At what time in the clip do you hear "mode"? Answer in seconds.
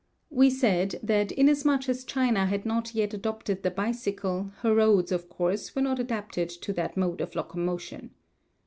6.97-7.21